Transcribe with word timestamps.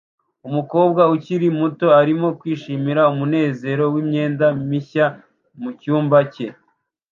Umukobwa 0.47 1.01
ukiri 1.15 1.47
muto 1.59 1.87
arimo 2.01 2.27
kwishimira 2.39 3.01
umunezero 3.13 3.83
wimyenda 3.93 4.45
mishya 4.69 5.05
mucyumba 5.61 6.19
cye 6.33 6.47